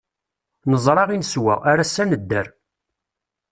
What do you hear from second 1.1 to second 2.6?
i neswa, ar ass-a nedder.